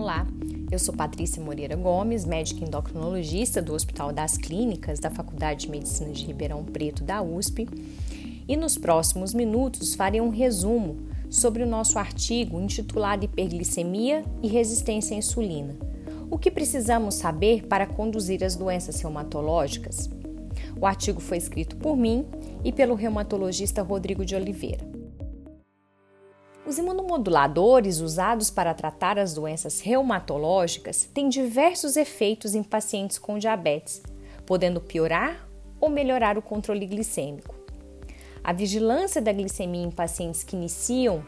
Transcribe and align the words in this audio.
Olá, 0.00 0.26
eu 0.72 0.78
sou 0.78 0.94
Patrícia 0.94 1.44
Moreira 1.44 1.76
Gomes, 1.76 2.24
médica 2.24 2.64
endocrinologista 2.64 3.60
do 3.60 3.74
Hospital 3.74 4.14
das 4.14 4.38
Clínicas 4.38 4.98
da 4.98 5.10
Faculdade 5.10 5.66
de 5.66 5.70
Medicina 5.70 6.10
de 6.10 6.24
Ribeirão 6.24 6.64
Preto 6.64 7.04
da 7.04 7.20
USP, 7.20 7.68
e 8.48 8.56
nos 8.56 8.78
próximos 8.78 9.34
minutos 9.34 9.94
farei 9.94 10.18
um 10.18 10.30
resumo 10.30 10.96
sobre 11.28 11.62
o 11.62 11.66
nosso 11.66 11.98
artigo 11.98 12.58
intitulado 12.58 13.26
Hiperglicemia 13.26 14.24
e 14.42 14.48
Resistência 14.48 15.14
à 15.14 15.18
Insulina. 15.18 15.76
O 16.30 16.38
que 16.38 16.50
precisamos 16.50 17.16
saber 17.16 17.66
para 17.66 17.86
conduzir 17.86 18.42
as 18.42 18.56
doenças 18.56 18.98
reumatológicas? 19.02 20.08
O 20.80 20.86
artigo 20.86 21.20
foi 21.20 21.36
escrito 21.36 21.76
por 21.76 21.94
mim 21.94 22.24
e 22.64 22.72
pelo 22.72 22.94
reumatologista 22.94 23.82
Rodrigo 23.82 24.24
de 24.24 24.34
Oliveira. 24.34 24.99
Os 26.70 26.78
imunomoduladores 26.78 27.98
usados 27.98 28.48
para 28.48 28.72
tratar 28.72 29.18
as 29.18 29.34
doenças 29.34 29.80
reumatológicas 29.80 31.02
têm 31.12 31.28
diversos 31.28 31.96
efeitos 31.96 32.54
em 32.54 32.62
pacientes 32.62 33.18
com 33.18 33.40
diabetes, 33.40 34.00
podendo 34.46 34.80
piorar 34.80 35.48
ou 35.80 35.90
melhorar 35.90 36.38
o 36.38 36.42
controle 36.42 36.86
glicêmico. 36.86 37.56
A 38.44 38.52
vigilância 38.52 39.20
da 39.20 39.32
glicemia 39.32 39.84
em 39.84 39.90
pacientes 39.90 40.44
que 40.44 40.54
iniciam 40.54 41.24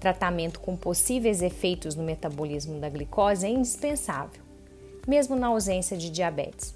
tratamento 0.00 0.60
com 0.60 0.74
possíveis 0.74 1.42
efeitos 1.42 1.94
no 1.94 2.02
metabolismo 2.02 2.80
da 2.80 2.88
glicose 2.88 3.44
é 3.44 3.50
indispensável, 3.50 4.42
mesmo 5.06 5.36
na 5.36 5.48
ausência 5.48 5.94
de 5.94 6.08
diabetes. 6.08 6.74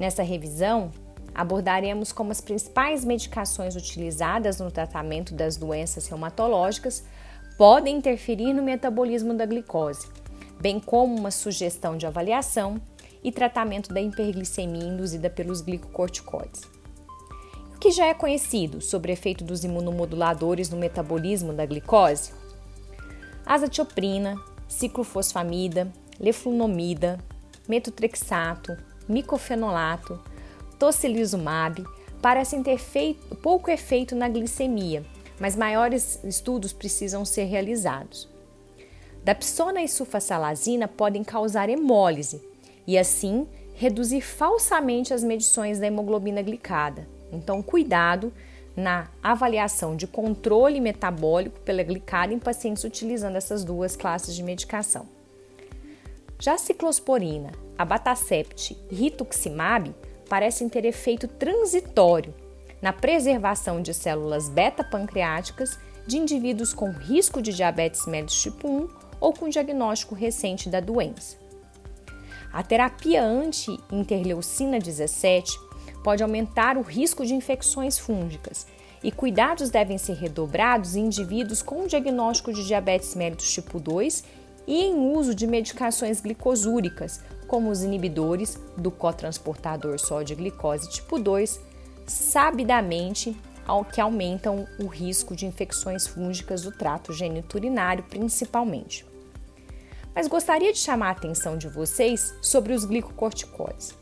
Nessa 0.00 0.24
revisão, 0.24 0.90
abordaremos 1.32 2.10
como 2.10 2.32
as 2.32 2.40
principais 2.40 3.04
medicações 3.04 3.76
utilizadas 3.76 4.58
no 4.58 4.72
tratamento 4.72 5.32
das 5.32 5.56
doenças 5.56 6.08
reumatológicas 6.08 7.04
podem 7.56 7.96
interferir 7.96 8.52
no 8.52 8.62
metabolismo 8.62 9.32
da 9.32 9.46
glicose, 9.46 10.08
bem 10.60 10.78
como 10.78 11.16
uma 11.16 11.30
sugestão 11.30 11.96
de 11.96 12.06
avaliação 12.06 12.80
e 13.24 13.32
tratamento 13.32 13.92
da 13.92 14.00
hiperglicemia 14.00 14.84
induzida 14.84 15.30
pelos 15.30 15.62
glicocorticoides. 15.62 16.62
O 17.74 17.78
que 17.78 17.90
já 17.90 18.06
é 18.06 18.14
conhecido 18.14 18.80
sobre 18.80 19.10
o 19.10 19.14
efeito 19.14 19.42
dos 19.42 19.64
imunomoduladores 19.64 20.68
no 20.70 20.76
metabolismo 20.76 21.52
da 21.52 21.64
glicose? 21.64 22.32
Azatioprina, 23.44 24.36
ciclofosfamida, 24.68 25.90
leflunomida, 26.20 27.18
metotrexato, 27.68 28.76
micofenolato, 29.08 30.18
tocilizumab 30.78 31.84
parecem 32.20 32.62
ter 32.62 32.78
feito, 32.78 33.36
pouco 33.36 33.70
efeito 33.70 34.14
na 34.14 34.28
glicemia 34.28 35.04
mas 35.38 35.56
maiores 35.56 36.18
estudos 36.24 36.72
precisam 36.72 37.24
ser 37.24 37.44
realizados. 37.44 38.28
Dapsona 39.22 39.82
e 39.82 39.88
sulfasalazina 39.88 40.86
podem 40.86 41.24
causar 41.24 41.68
hemólise 41.68 42.40
e, 42.86 42.96
assim, 42.96 43.46
reduzir 43.74 44.20
falsamente 44.20 45.12
as 45.12 45.24
medições 45.24 45.78
da 45.78 45.86
hemoglobina 45.86 46.40
glicada. 46.42 47.06
Então, 47.32 47.60
cuidado 47.60 48.32
na 48.76 49.08
avaliação 49.22 49.96
de 49.96 50.06
controle 50.06 50.80
metabólico 50.80 51.58
pela 51.60 51.82
glicada 51.82 52.32
em 52.32 52.38
pacientes 52.38 52.84
utilizando 52.84 53.36
essas 53.36 53.64
duas 53.64 53.96
classes 53.96 54.34
de 54.34 54.42
medicação. 54.42 55.08
Já 56.38 56.54
a 56.54 56.58
ciclosporina, 56.58 57.50
abatacept 57.76 58.76
e 58.90 58.94
rituximab 58.94 59.94
parecem 60.28 60.68
ter 60.68 60.84
efeito 60.84 61.26
transitório 61.26 62.34
na 62.80 62.92
preservação 62.92 63.80
de 63.80 63.92
células 63.94 64.48
beta-pancreáticas 64.48 65.78
de 66.06 66.18
indivíduos 66.18 66.72
com 66.72 66.90
risco 66.90 67.42
de 67.42 67.52
diabetes 67.52 68.06
mellitus 68.06 68.40
tipo 68.40 68.68
1 68.68 68.88
ou 69.20 69.32
com 69.32 69.48
diagnóstico 69.48 70.14
recente 70.14 70.68
da 70.68 70.80
doença. 70.80 71.36
A 72.52 72.62
terapia 72.62 73.22
anti-interleucina 73.22 74.78
17 74.78 75.58
pode 76.02 76.22
aumentar 76.22 76.76
o 76.76 76.82
risco 76.82 77.26
de 77.26 77.34
infecções 77.34 77.98
fúngicas 77.98 78.66
e 79.02 79.10
cuidados 79.10 79.70
devem 79.70 79.98
ser 79.98 80.14
redobrados 80.14 80.96
em 80.96 81.06
indivíduos 81.06 81.62
com 81.62 81.86
diagnóstico 81.86 82.52
de 82.52 82.64
diabetes 82.64 83.14
mellitus 83.14 83.52
tipo 83.52 83.78
2 83.78 84.24
e 84.66 84.84
em 84.84 85.14
uso 85.14 85.34
de 85.34 85.46
medicações 85.46 86.20
glicosúricas, 86.20 87.20
como 87.46 87.70
os 87.70 87.82
inibidores 87.82 88.58
do 88.76 88.90
cotransportador 88.90 89.98
sódio-glicose 89.98 90.90
tipo 90.90 91.18
2, 91.18 91.60
sabidamente 92.06 93.36
ao 93.66 93.84
que 93.84 94.00
aumentam 94.00 94.66
o 94.78 94.86
risco 94.86 95.34
de 95.34 95.44
infecções 95.44 96.06
fúngicas 96.06 96.62
do 96.62 96.70
trato 96.70 97.12
geniturinário, 97.12 98.04
principalmente. 98.04 99.04
Mas 100.14 100.28
gostaria 100.28 100.72
de 100.72 100.78
chamar 100.78 101.08
a 101.08 101.12
atenção 101.12 101.58
de 101.58 101.68
vocês 101.68 102.34
sobre 102.40 102.72
os 102.72 102.84
glicocorticoides. 102.84 103.94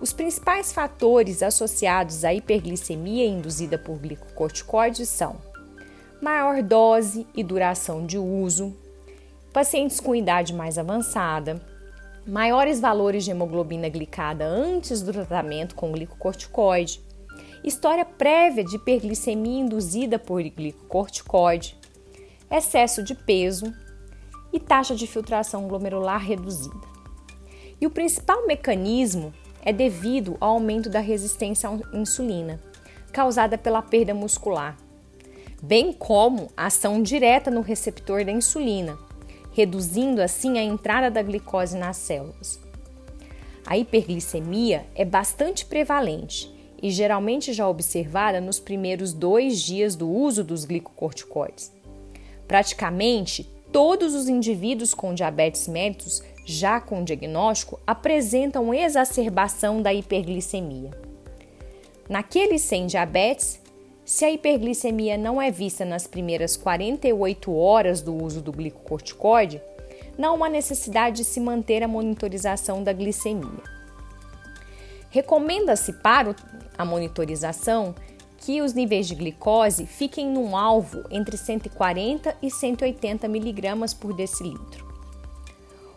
Os 0.00 0.12
principais 0.12 0.72
fatores 0.72 1.42
associados 1.42 2.24
à 2.24 2.32
hiperglicemia 2.32 3.26
induzida 3.26 3.78
por 3.78 3.98
glicocorticoides 3.98 5.08
são 5.08 5.36
maior 6.20 6.62
dose 6.62 7.26
e 7.34 7.44
duração 7.44 8.06
de 8.06 8.16
uso, 8.16 8.74
pacientes 9.52 10.00
com 10.00 10.14
idade 10.14 10.54
mais 10.54 10.78
avançada, 10.78 11.60
maiores 12.26 12.80
valores 12.80 13.24
de 13.24 13.30
hemoglobina 13.30 13.88
glicada 13.88 14.46
antes 14.46 15.02
do 15.02 15.12
tratamento 15.12 15.74
com 15.74 15.92
glicocorticoide, 15.92 17.03
história 17.64 18.04
prévia 18.04 18.62
de 18.62 18.76
hiperglicemia 18.76 19.60
induzida 19.60 20.18
por 20.18 20.42
glicocorticoide, 20.42 21.76
excesso 22.50 23.02
de 23.02 23.14
peso 23.14 23.72
e 24.52 24.60
taxa 24.60 24.94
de 24.94 25.06
filtração 25.06 25.66
glomerular 25.66 26.22
reduzida. 26.22 26.94
E 27.80 27.86
o 27.86 27.90
principal 27.90 28.46
mecanismo 28.46 29.32
é 29.64 29.72
devido 29.72 30.36
ao 30.40 30.50
aumento 30.50 30.90
da 30.90 31.00
resistência 31.00 31.68
à 31.68 31.96
insulina, 31.96 32.60
causada 33.10 33.56
pela 33.56 33.80
perda 33.80 34.12
muscular, 34.12 34.76
bem 35.62 35.90
como 35.90 36.50
a 36.54 36.66
ação 36.66 37.02
direta 37.02 37.50
no 37.50 37.62
receptor 37.62 38.26
da 38.26 38.30
insulina, 38.30 38.98
reduzindo 39.52 40.20
assim 40.20 40.58
a 40.58 40.62
entrada 40.62 41.10
da 41.10 41.22
glicose 41.22 41.78
nas 41.78 41.96
células. 41.96 42.60
A 43.64 43.78
hiperglicemia 43.78 44.84
é 44.94 45.06
bastante 45.06 45.64
prevalente 45.64 46.54
e 46.82 46.90
geralmente 46.90 47.52
já 47.52 47.68
observada 47.68 48.40
nos 48.40 48.60
primeiros 48.60 49.12
dois 49.12 49.60
dias 49.60 49.94
do 49.96 50.08
uso 50.08 50.44
dos 50.44 50.64
glicocorticoides. 50.64 51.72
Praticamente 52.46 53.48
todos 53.74 54.14
os 54.14 54.28
indivíduos 54.28 54.94
com 54.94 55.12
diabetes 55.12 55.66
mellitus, 55.66 56.22
já 56.46 56.80
com 56.80 57.02
diagnóstico, 57.02 57.80
apresentam 57.84 58.72
exacerbação 58.72 59.82
da 59.82 59.92
hiperglicemia. 59.92 60.92
Naqueles 62.08 62.62
sem 62.62 62.86
diabetes, 62.86 63.60
se 64.04 64.24
a 64.24 64.30
hiperglicemia 64.30 65.18
não 65.18 65.42
é 65.42 65.50
vista 65.50 65.84
nas 65.84 66.06
primeiras 66.06 66.56
48 66.56 67.52
horas 67.52 68.00
do 68.00 68.14
uso 68.14 68.40
do 68.40 68.52
glicocorticoide, 68.52 69.60
não 70.16 70.44
há 70.44 70.48
necessidade 70.48 71.16
de 71.16 71.24
se 71.24 71.40
manter 71.40 71.82
a 71.82 71.88
monitorização 71.88 72.84
da 72.84 72.92
glicemia. 72.92 73.73
Recomenda-se 75.14 75.92
para 75.92 76.34
a 76.76 76.84
monitorização 76.84 77.94
que 78.36 78.60
os 78.60 78.72
níveis 78.72 79.06
de 79.06 79.14
glicose 79.14 79.86
fiquem 79.86 80.28
num 80.28 80.56
alvo 80.56 81.04
entre 81.08 81.36
140 81.36 82.36
e 82.42 82.50
180 82.50 83.26
mg 83.26 83.94
por 83.94 84.12
decilitro. 84.12 84.92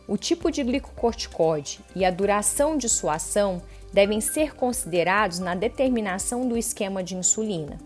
O 0.07 0.17
tipo 0.17 0.51
de 0.51 0.63
glicocorticoide 0.63 1.79
e 1.95 2.05
a 2.05 2.11
duração 2.11 2.78
de 2.78 2.88
sua 2.88 3.16
ação 3.16 3.59
devem 3.91 4.22
ser 4.22 4.55
considerados 4.55 5.39
na 5.39 5.55
determinação 5.55 6.47
do 6.47 6.55
esquema 6.55 7.03
de 7.03 7.16
insulina. 7.16 7.79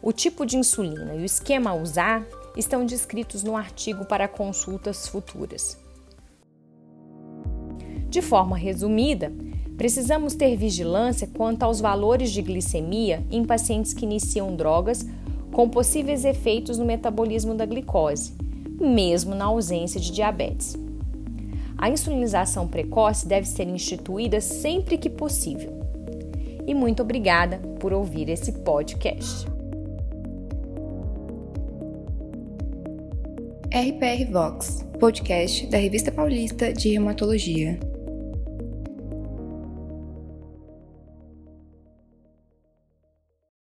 O 0.00 0.10
tipo 0.10 0.46
de 0.46 0.56
insulina 0.56 1.14
e 1.16 1.20
o 1.20 1.24
esquema 1.26 1.72
a 1.72 1.74
usar 1.74 2.26
estão 2.56 2.86
descritos 2.86 3.42
no 3.42 3.58
artigo 3.58 4.06
para 4.06 4.26
consultas 4.26 5.06
futuras. 5.06 5.78
De 8.08 8.22
forma 8.22 8.56
resumida, 8.56 9.30
Precisamos 9.80 10.34
ter 10.34 10.58
vigilância 10.58 11.26
quanto 11.26 11.62
aos 11.62 11.80
valores 11.80 12.30
de 12.30 12.42
glicemia 12.42 13.24
em 13.30 13.46
pacientes 13.46 13.94
que 13.94 14.04
iniciam 14.04 14.54
drogas 14.54 15.06
com 15.50 15.70
possíveis 15.70 16.26
efeitos 16.26 16.76
no 16.76 16.84
metabolismo 16.84 17.54
da 17.54 17.64
glicose, 17.64 18.34
mesmo 18.78 19.34
na 19.34 19.46
ausência 19.46 19.98
de 19.98 20.12
diabetes. 20.12 20.76
A 21.78 21.88
insulinização 21.88 22.68
precoce 22.68 23.26
deve 23.26 23.48
ser 23.48 23.66
instituída 23.68 24.38
sempre 24.42 24.98
que 24.98 25.08
possível. 25.08 25.72
E 26.66 26.74
muito 26.74 27.02
obrigada 27.02 27.56
por 27.80 27.94
ouvir 27.94 28.28
esse 28.28 28.52
podcast. 28.52 29.46
RPR 33.72 34.30
Vox, 34.30 34.86
podcast 34.98 35.66
da 35.68 35.78
Revista 35.78 36.12
Paulista 36.12 36.70
de 36.70 36.90
Reumatologia. 36.90 37.89